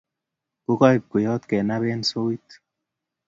[0.65, 2.47] Kakaib kweyot kenab en soit